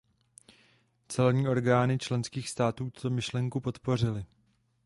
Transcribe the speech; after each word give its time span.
Celní 1.11 1.47
orgány 1.47 1.97
členských 1.99 2.49
států 2.49 2.89
tuto 2.89 3.09
myšlenku 3.09 3.59
podpořily. 3.59 4.25